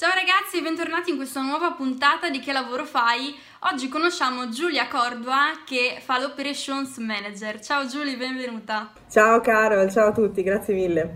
[0.00, 3.36] Ciao ragazzi bentornati in questa nuova puntata di Che lavoro fai?
[3.70, 7.60] Oggi conosciamo Giulia Cordua che fa l'Operations Manager.
[7.60, 8.92] Ciao Giulia, benvenuta.
[9.10, 11.14] Ciao Carol, ciao a tutti, grazie mille.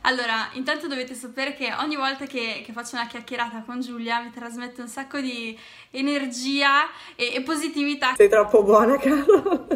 [0.00, 4.30] Allora, intanto dovete sapere che ogni volta che, che, faccio una chiacchierata con Giulia mi
[4.30, 5.54] trasmette un sacco di
[5.90, 6.84] energia
[7.16, 8.14] e, e positività.
[8.16, 9.66] Sei troppo buona, Carol.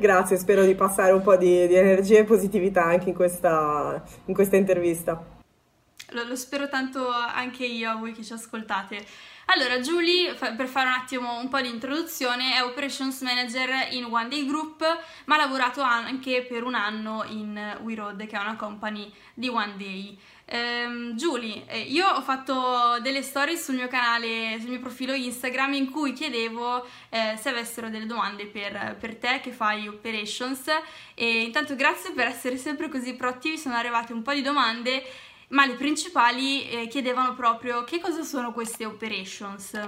[0.00, 4.34] Grazie, spero di passare un po' di, di energia e positività anche in questa, in
[4.34, 5.38] questa intervista.
[6.10, 9.06] Lo, lo, spero tanto anche io a voi che ci ascoltate.
[9.52, 14.28] Allora, Julie, per fare un attimo un po' di introduzione, è Operations Manager in One
[14.28, 14.84] Day Group,
[15.24, 19.48] ma ha lavorato anche per un anno in We Road, che è una company di
[19.48, 20.16] One Day.
[20.52, 21.16] Um,
[21.86, 26.84] io ho fatto delle storie sul mio canale, sul mio profilo Instagram in cui chiedevo
[27.08, 30.64] eh, se avessero delle domande per, per, te che fai operations
[31.14, 35.04] e intanto grazie per essere sempre così proattivi, sono arrivate un po' di domande
[35.50, 39.78] ma le principali eh, chiedevano proprio che cosa sono queste operations.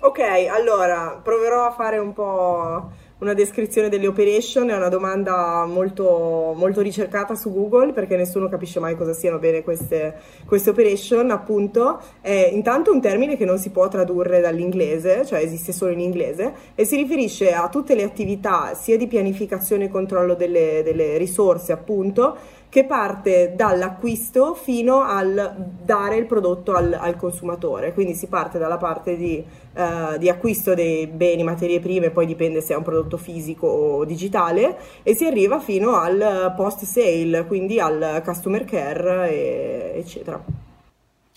[0.00, 0.18] Ok,
[0.50, 6.80] allora proverò a fare un po' una descrizione delle operation, è una domanda molto, molto
[6.80, 12.50] ricercata su Google perché nessuno capisce mai cosa siano bene queste, queste operation, appunto, è
[12.52, 16.84] intanto un termine che non si può tradurre dall'inglese, cioè esiste solo in inglese, e
[16.84, 22.36] si riferisce a tutte le attività sia di pianificazione e controllo delle, delle risorse, appunto,
[22.70, 27.92] che parte dall'acquisto fino al dare il prodotto al, al consumatore.
[27.92, 32.60] Quindi si parte dalla parte di, uh, di, acquisto dei beni, materie prime, poi dipende
[32.60, 37.80] se è un prodotto fisico o digitale, e si arriva fino al post sale, quindi
[37.80, 40.40] al customer care, e, eccetera.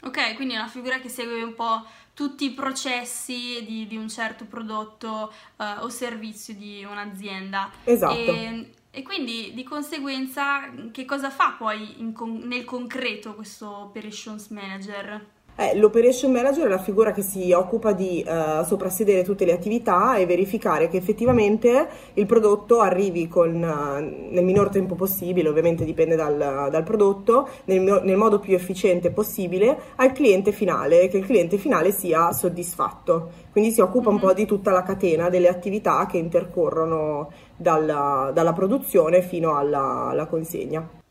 [0.03, 4.07] Ok, quindi è una figura che segue un po' tutti i processi di, di un
[4.07, 7.71] certo prodotto uh, o servizio di un'azienda.
[7.85, 8.13] Esatto.
[8.13, 15.32] E, e quindi di conseguenza che cosa fa poi con- nel concreto questo operations manager?
[15.55, 20.15] Eh, l'operation manager è la figura che si occupa di uh, soprassedere tutte le attività
[20.15, 26.15] e verificare che effettivamente il prodotto arrivi con, uh, nel minor tempo possibile, ovviamente dipende
[26.15, 31.57] dal, dal prodotto, nel, nel, modo più efficiente possibile al cliente finale, che il cliente
[31.57, 33.29] finale sia soddisfatto.
[33.51, 34.15] Quindi si occupa mm-hmm.
[34.15, 40.07] un po' di tutta la catena delle attività che intercorrono dalla, dalla produzione fino alla,
[40.09, 41.01] alla consegna.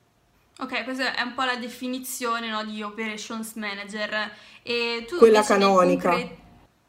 [0.63, 4.31] Ok, questa è un po' la definizione no, di operations manager.
[4.63, 6.11] E tu Quella canonica.
[6.11, 6.37] Concre-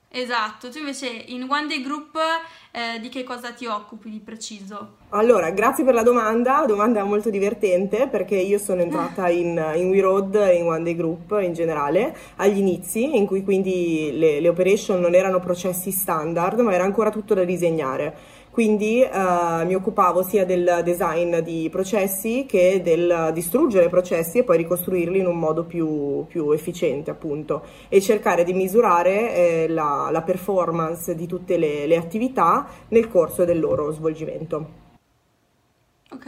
[0.10, 2.16] esatto, tu invece in One Day Group
[2.72, 4.98] eh, di che cosa ti occupi di preciso?
[5.10, 10.02] Allora, grazie per la domanda, domanda molto divertente perché io sono entrata in, in We
[10.02, 15.00] Road, in One Day Group in generale, agli inizi, in cui quindi le, le operation
[15.00, 20.46] non erano processi standard, ma era ancora tutto da disegnare quindi eh, mi occupavo sia
[20.46, 26.24] del design di processi che del distruggere processi e poi ricostruirli in un modo più,
[26.28, 31.98] più efficiente appunto e cercare di misurare eh, la, la, performance di tutte le, le
[31.98, 34.82] attività nel corso del loro svolgimento.
[36.12, 36.28] Ok,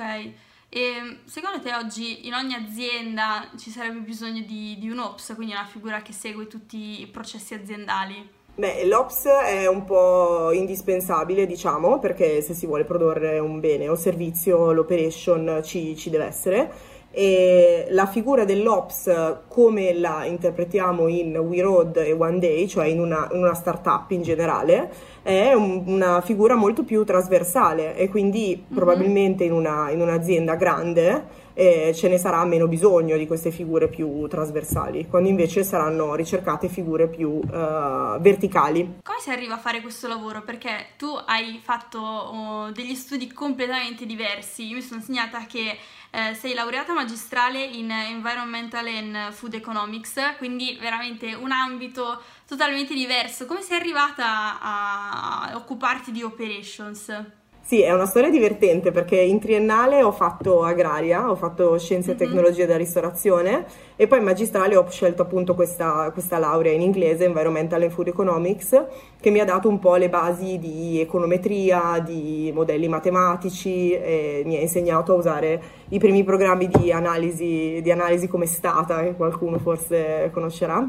[0.67, 5.53] e secondo te oggi in ogni azienda ci sarebbe bisogno di, di un OPS, quindi
[5.53, 8.43] una figura che segue tutti i processi aziendali?
[8.57, 13.95] Beh, l'Ops è un po' indispensabile, diciamo, perché se si vuole produrre un bene o
[13.95, 16.71] servizio, l'operation ci, ci deve essere.
[17.17, 22.99] E la figura dell'Ops, come la interpretiamo in We Road e One Day, cioè in
[22.99, 28.57] una, in una startup in generale, è un, una figura molto più trasversale e quindi
[28.57, 28.75] mm-hmm.
[28.75, 33.87] probabilmente in, una, in un'azienda grande eh, ce ne sarà meno bisogno di queste figure
[33.87, 38.99] più trasversali, quando invece saranno ricercate figure più uh, verticali.
[39.01, 40.41] Come si arriva a fare questo lavoro?
[40.43, 44.67] Perché tu hai fatto oh, degli studi completamente diversi.
[44.67, 45.77] Io mi sono insegnata che
[46.15, 53.45] eh, sei laureata magistrale in Environmental and Food Economics, quindi veramente un ambito totalmente diverso.
[53.45, 57.11] Come sei arrivata a occuparti di operations?
[57.67, 62.13] Sì, è una storia divertente perché in triennale ho fatto agraria, ho fatto scienze e
[62.13, 62.19] mhm.
[62.19, 63.65] tecnologie della ristorazione
[63.95, 68.09] e poi in magistrale ho scelto appunto questa, questa, laurea in inglese, Environmental and Food
[68.09, 68.83] Economics,
[69.19, 74.57] che mi ha dato un po' le basi di econometria, di modelli matematici e mi
[74.57, 79.57] ha insegnato a usare i primi programmi di analisi, di analisi come stata, che qualcuno
[79.57, 80.87] forse conoscerà.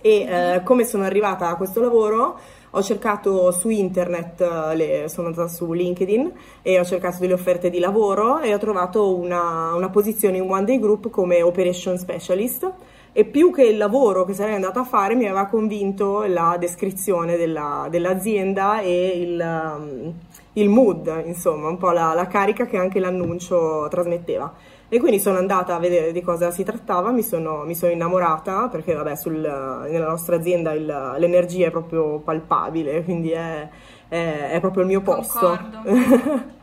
[0.00, 2.38] E eh, come sono arrivata a questo lavoro?
[2.70, 6.32] Ho cercato su internet, eh, le, sono andata su LinkedIn
[6.62, 10.64] e ho cercato delle offerte di lavoro e ho trovato una, una posizione in One
[10.64, 12.72] Day Group come Operation Specialist
[13.12, 17.36] e più che il lavoro che sarei andata a fare mi aveva convinto la descrizione
[17.36, 20.14] della, dell'azienda e il, um,
[20.52, 24.52] il, mood, insomma, un po' la, la, carica che anche l'annuncio trasmetteva.
[24.90, 28.68] E quindi sono andata a vedere di cosa si trattava, mi sono, mi sono innamorata
[28.68, 30.86] perché vabbè, sul, nella nostra azienda il,
[31.18, 33.68] l'energia è proprio palpabile, quindi è,
[34.08, 35.58] è, è proprio il mio posto.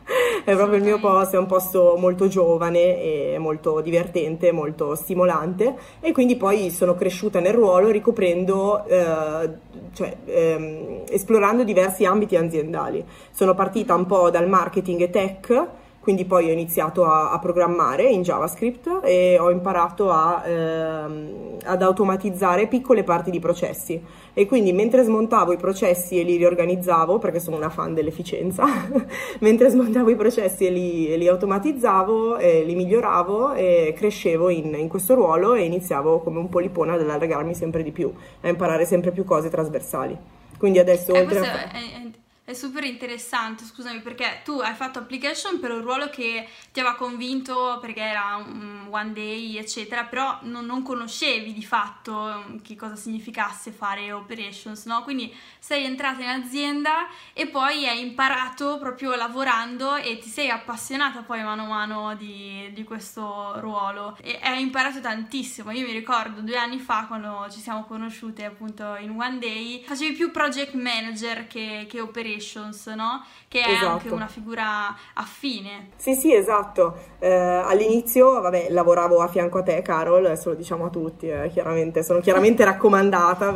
[0.44, 5.76] è proprio il mio posto, è un posto molto giovane e molto divertente, molto stimolante
[6.00, 9.50] e quindi poi sono cresciuta nel ruolo ricoprendo, eh,
[9.92, 13.04] cioè ehm, esplorando diversi ambiti aziendali.
[13.30, 15.68] Sono partita un po' dal marketing e tech
[16.06, 21.82] quindi poi ho iniziato a, a programmare in JavaScript e ho imparato a, ehm, ad
[21.82, 24.00] automatizzare piccole parti di processi
[24.32, 28.66] e quindi mentre smontavo i processi e li riorganizzavo, perché sono una fan dell'efficienza,
[29.40, 34.76] mentre smontavo i processi e li, e li automatizzavo, e li miglioravo e crescevo in,
[34.78, 38.84] in, questo ruolo e iniziavo come un polipone ad allargarmi sempre di più, a imparare
[38.84, 40.16] sempre più cose trasversali.
[40.56, 41.42] Quindi adesso eh, oltre a...
[41.42, 46.48] È, è è super interessante, scusami, perché tu hai fatto application per un ruolo che
[46.70, 52.60] ti aveva convinto perché era un one day, eccetera, però non, non conoscevi di fatto
[52.62, 55.02] che cosa significasse fare operations, no?
[55.02, 61.22] Quindi sei entrata in azienda e poi hai imparato proprio lavorando e ti sei appassionata
[61.22, 65.72] poi mano a mano di, di questo ruolo e hai imparato tantissimo.
[65.72, 70.14] Io mi ricordo due anni fa quando ci siamo conosciute appunto in one day, facevi
[70.14, 73.24] più project manager che, che operations Operations, no?
[73.48, 73.86] Che è esatto.
[73.86, 75.88] anche una figura affine.
[75.96, 76.94] Sì, sì, esatto.
[77.18, 81.48] Eh, all'inizio, vabbè, lavoravo a fianco a te, Carol, adesso lo diciamo a tutti, eh,
[81.52, 83.52] chiaramente, sono chiaramente raccomandata,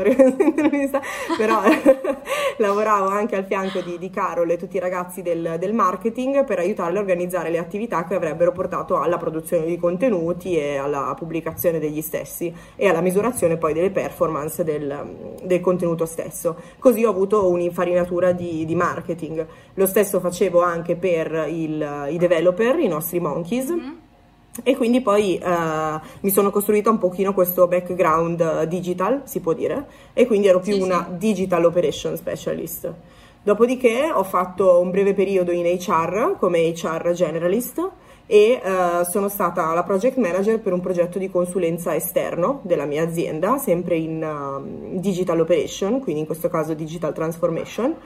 [1.37, 1.63] però
[2.59, 6.59] lavoravo anche al fianco di, di, Carol e tutti i ragazzi del, del marketing per
[6.59, 11.79] aiutarli a organizzare le attività che avrebbero portato alla produzione di contenuti e alla pubblicazione
[11.79, 16.57] degli stessi e alla misurazione poi delle performance del, del contenuto stesso.
[16.79, 19.47] Così ho avuto un'infarinatura di, di marketing.
[19.75, 23.71] Lo stesso facevo anche per il, i developer, i nostri monkeys.
[23.71, 23.93] Mm-hmm.
[24.65, 29.53] E quindi poi uh, mi sono costruita un pochino questo background uh, digital, si può
[29.53, 31.17] dire, e quindi ero più sì, una sì.
[31.19, 32.93] digital operation specialist.
[33.43, 37.91] Dopodiché ho fatto un breve periodo in HR come HR generalist
[38.27, 43.03] e uh, sono stata la project manager per un progetto di consulenza esterno della mia
[43.03, 47.97] azienda, sempre in uh, digital operation, quindi in questo caso digital transformation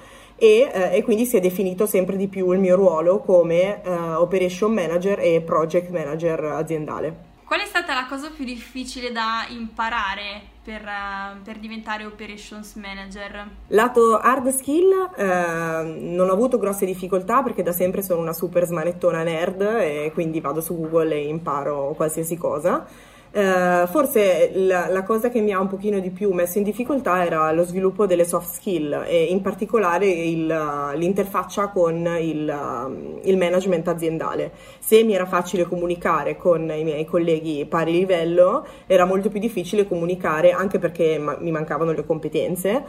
[0.44, 3.90] e, eh, e, quindi si è definito sempre di più il mio ruolo come eh,
[3.90, 7.32] operation manager e project manager aziendale.
[7.46, 13.46] Qual è stata la cosa più difficile da imparare per, uh, per diventare operations manager?
[13.68, 18.64] Lato hard skill eh, non ho avuto grosse difficoltà perché da sempre sono una super
[18.64, 22.86] smanettona nerd e quindi vado su Google e imparo qualsiasi cosa.
[23.34, 27.24] Uh, forse la, la, cosa che mi ha un pochino di più messo in difficoltà
[27.24, 33.88] era lo sviluppo delle soft skill e in particolare il, l'interfaccia con il, il, management
[33.88, 34.52] aziendale.
[34.78, 39.88] Se mi era facile comunicare con i miei colleghi pari livello, era molto più difficile
[39.88, 42.84] comunicare anche perché ma- mi mancavano le competenze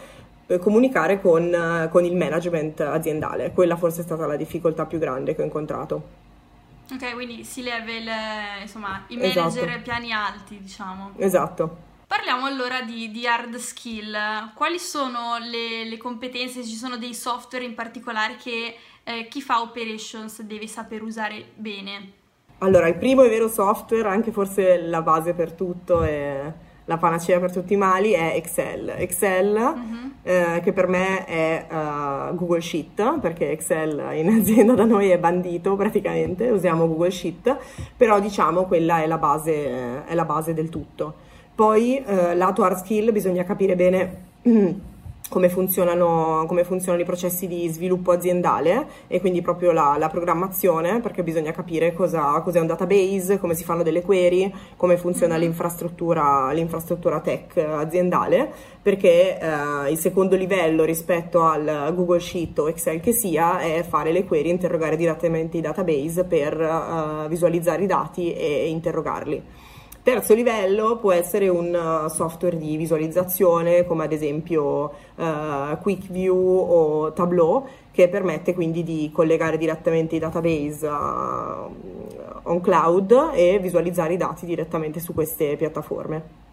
[0.46, 3.52] eh, comunicare con, con il management aziendale.
[3.52, 6.25] Quella forse è stata la difficoltà più grande che ho incontrato.
[6.92, 8.08] Ok, quindi si level,
[8.62, 9.82] insomma, i manager esatto.
[9.82, 11.14] piani alti, diciamo.
[11.18, 11.78] Esatto.
[12.08, 14.16] Parliamo allora di, di hard skill.
[14.54, 16.64] Quali sono le, le, competenze?
[16.64, 22.12] Ci sono dei software in particolare che eh, chi fa operations deve saper usare bene?
[22.60, 26.54] Allora, il primo e vero software, anche forse la base per tutto, è
[26.86, 28.94] la panacea per tutti i mali è Excel.
[28.98, 30.12] Excel uh-huh.
[30.24, 35.18] eh, che per me è uh, Google Sheet, perché Excel in azienda da noi è
[35.18, 37.58] bandito praticamente, usiamo Google Sheet,
[37.98, 41.24] però diciamo quella è la base, è la base del tutto.
[41.56, 44.24] Poi eh, lato hard skill bisogna capire bene
[45.30, 51.00] come funzionano, come funzionano, i processi di sviluppo aziendale e quindi proprio la, la programmazione,
[51.00, 55.44] perché bisogna capire cosa, cos'è un database, come si fanno delle query, come funziona mm-hmm.
[55.44, 58.52] l'infrastruttura, l'infrastruttura tech aziendale,
[58.82, 64.12] perché eh, il secondo livello rispetto al Google Sheet o Excel che sia è fare
[64.12, 69.44] le query, interrogare direttamente i database per uh, visualizzare i dati e interrogarli.
[70.06, 77.12] Terzo livello può essere un uh, software di visualizzazione come ad esempio uh, QuickView o
[77.12, 81.72] Tableau che permette quindi di collegare direttamente i database uh,
[82.44, 86.45] on cloud e visualizzare i dati direttamente su queste piattaforme.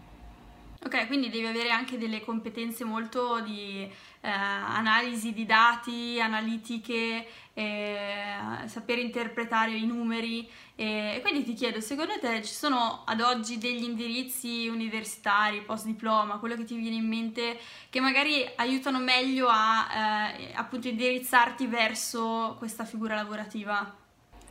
[0.85, 8.35] Ok, quindi devi avere anche delle competenze molto di eh, analisi di dati, analitiche, eh,
[8.65, 10.49] sapere interpretare i numeri.
[10.75, 16.39] E quindi ti chiedo, secondo te ci sono ad oggi degli indirizzi universitari, post diploma,
[16.39, 17.57] quello che ti viene in mente,
[17.89, 24.02] che magari aiutano meglio a eh, appunto indirizzarti verso questa figura lavorativa?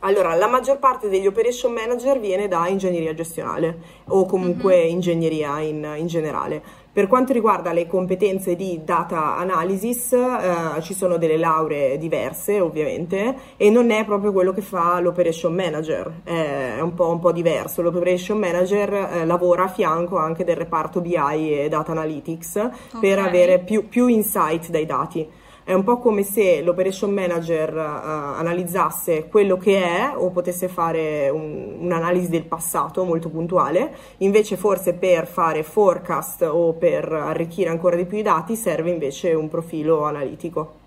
[0.05, 3.77] Allora, la maggior parte degli operation manager viene da ingegneria gestionale
[4.09, 4.89] o comunque mm-hmm.
[4.89, 6.61] ingegneria in, in generale.
[6.91, 13.35] Per quanto riguarda le competenze di data analysis, eh, ci sono delle lauree diverse ovviamente
[13.55, 17.81] e non è proprio quello che fa l'operation manager, è un po', un po diverso.
[17.81, 22.99] L'operation manager eh, lavora a fianco anche del reparto BI e data analytics okay.
[22.99, 25.27] per avere più, più insight dai dati.
[25.65, 31.29] È un po' come se l'operation manager uh, analizzasse quello che è o potesse fare
[31.29, 37.95] un, un'analisi del passato molto puntuale, invece forse per fare forecast o per arricchire ancora
[37.95, 40.81] di più i dati serve invece un profilo analitico.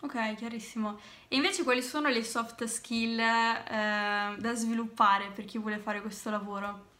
[0.00, 0.98] Ok, chiarissimo.
[1.28, 6.30] E invece quali sono le soft skill eh, da sviluppare per chi vuole fare questo
[6.30, 6.94] lavoro?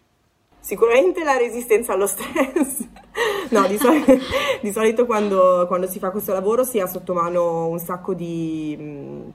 [0.66, 2.84] Sicuramente la resistenza allo stress.
[3.50, 4.18] no, di solito,
[4.60, 8.76] di solito quando, quando, si fa questo lavoro si ha sotto mano un sacco di...
[8.76, 9.32] Mh,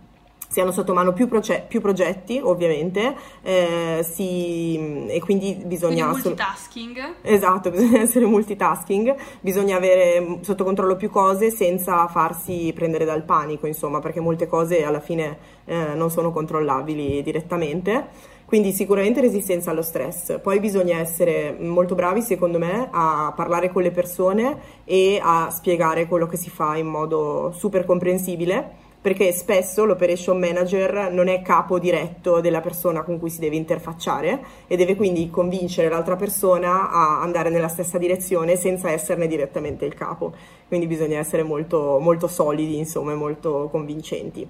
[0.49, 6.09] si hanno sotto mano più, proce- più progetti, ovviamente, eh, si, e quindi bisogna...
[6.09, 7.13] Quindi multitasking.
[7.21, 13.67] Esatto, bisogna essere multitasking, bisogna avere sotto controllo più cose senza farsi prendere dal panico,
[13.67, 18.39] insomma, perché molte cose alla fine eh, non sono controllabili direttamente.
[18.51, 20.41] Quindi sicuramente resistenza allo stress.
[20.41, 26.05] Poi bisogna essere molto bravi, secondo me, a parlare con le persone e a spiegare
[26.05, 31.79] quello che si fa in modo super comprensibile, perché spesso l'operation manager non è capo
[31.79, 37.21] diretto della persona con cui si deve interfacciare e deve quindi convincere l'altra persona a
[37.21, 40.33] andare nella stessa direzione senza esserne direttamente il capo.
[40.67, 44.45] Quindi bisogna essere molto, molto solidi, insomma, molto convincenti.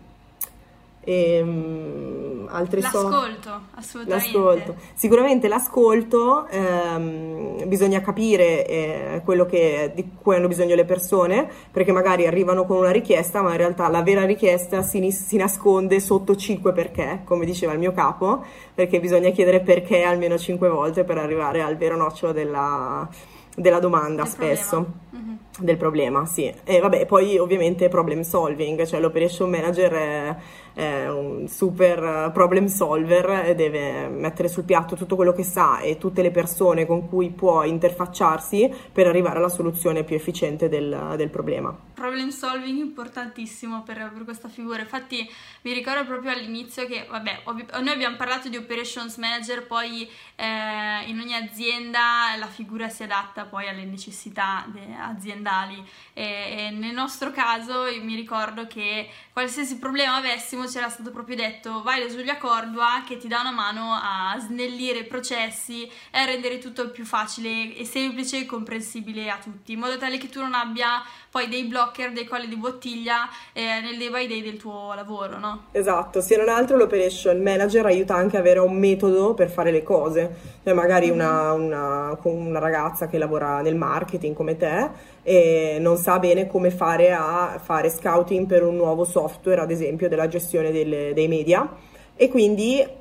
[1.03, 4.31] E, um, altre l'ascolto, so- assolutamente.
[4.31, 4.75] L'ascolto.
[4.93, 11.91] Sicuramente l'ascolto, ehm, bisogna capire eh, quello che, di cui hanno bisogno le persone, perché
[11.91, 16.35] magari arrivano con una richiesta, ma in realtà la vera richiesta si, si nasconde sotto
[16.35, 18.43] 5 perché, come diceva il mio capo,
[18.73, 23.07] perché bisogna chiedere perché almeno 5 volte per arrivare al vero nocciolo della,
[23.55, 24.85] della domanda del spesso.
[25.15, 25.35] Mm-hmm.
[25.59, 26.51] Del problema, sì.
[26.63, 30.35] E vabbè, poi ovviamente problem solving, cioè l'operation manager è
[30.73, 35.97] è un super problem solver e deve mettere sul piatto tutto quello che sa e
[35.97, 41.29] tutte le persone con cui può interfacciarsi per arrivare alla soluzione più efficiente del, del
[41.29, 41.77] problema.
[41.93, 45.29] Problem solving importantissimo per, per, questa figura, infatti
[45.63, 47.43] mi ricordo proprio all'inizio che, vabbè,
[47.81, 53.45] noi abbiamo parlato di operations manager, poi eh, in ogni azienda la figura si adatta
[53.45, 54.95] poi alle necessità de-
[55.41, 55.83] aziendali.
[56.13, 61.81] E, e nel nostro caso mi ricordo che qualsiasi problema avessimo c'era stato proprio detto
[61.83, 66.25] vai da Giulia Cordua che ti dà una mano a snellire i processi e a
[66.25, 70.41] rendere tutto più facile e semplice e comprensibile a tutti, in modo tale che tu
[70.41, 74.57] non abbia poi dei blocker, dei colli di bottiglia eh, nel day by day del
[74.57, 75.63] tuo lavoro, no?
[75.71, 79.81] Esatto, se non altro l'operation manager aiuta anche a avere un metodo per fare le
[79.81, 81.65] cose, cioè magari una, mm-hmm.
[81.65, 84.89] una, una ragazza che lavora nel marketing come te
[85.23, 90.07] e non sa bene come fare a fare scouting per un nuovo software, ad esempio
[90.07, 91.69] della gestione delle, dei media
[92.15, 92.99] e quindi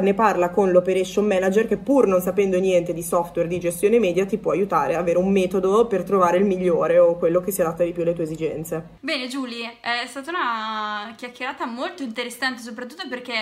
[0.00, 4.26] ne parla con l'operation manager che pur non sapendo niente di software di gestione media
[4.26, 7.60] ti può aiutare a avere un metodo per trovare il migliore o quello che si
[7.60, 8.98] adatta di più alle tue esigenze.
[9.00, 13.32] Bene Giulia, è stata una chiacchierata molto interessante soprattutto perché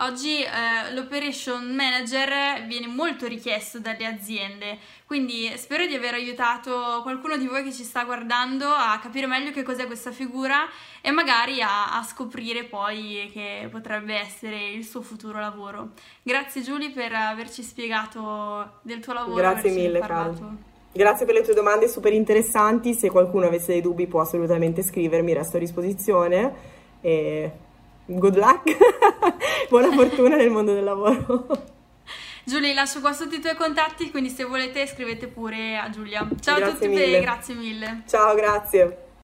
[0.00, 7.36] Oggi eh, l'operation manager viene molto richiesto dalle aziende, quindi spero di aver aiutato qualcuno
[7.36, 10.68] di voi che ci sta guardando a capire meglio che cos'è questa figura
[11.00, 15.90] e magari a, a scoprire poi che potrebbe essere il suo futuro lavoro.
[16.22, 19.36] Grazie Giulia per averci spiegato del tuo lavoro.
[19.36, 20.56] Grazie mille, Carlo.
[20.92, 22.94] Grazie per le tue domande super interessanti.
[22.94, 26.76] Se qualcuno avesse dei dubbi può assolutamente scrivermi, resto a disposizione.
[27.00, 27.52] E
[28.08, 28.76] good luck,
[29.68, 31.46] buona fortuna nel mondo del lavoro.
[32.44, 36.26] Giulia, lascio qua sotto i tuoi contatti, quindi se volete scrivete pure a Giulia.
[36.40, 37.18] Ciao grazie a tutti mille.
[37.18, 38.02] e grazie mille.
[38.06, 39.07] Ciao, grazie.